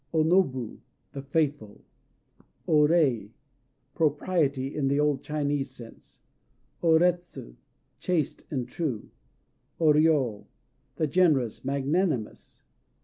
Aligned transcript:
O 0.11 0.23
Nobu 0.23 0.79
"The 1.11 1.21
Faithful." 1.21 1.83
O 2.67 2.87
Rei 2.87 3.35
"Propriety," 3.93 4.73
in 4.75 4.87
the 4.87 4.99
old 4.99 5.21
Chinese 5.21 5.69
sense. 5.69 6.21
O 6.81 6.97
Retsu 6.97 7.55
"Chaste 7.99 8.45
and 8.49 8.67
True." 8.67 9.11
O 9.79 9.93
Ryô 9.93 10.47
"The 10.95 11.05
Generous," 11.05 11.63
magnanimous. 11.63 12.63